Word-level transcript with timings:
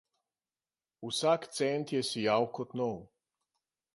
Vsak 1.07 1.43
cent 1.57 1.93
je 1.97 2.01
sijal 2.09 2.49
kot 2.59 2.75
nov. 2.81 2.99